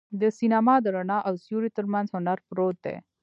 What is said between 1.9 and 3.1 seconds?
منځ هنر پروت دی.